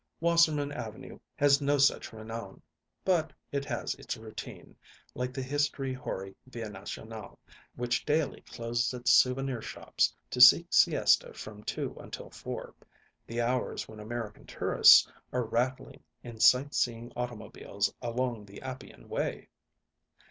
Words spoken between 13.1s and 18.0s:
the hours when American tourists are rattling in sight seeing automobiles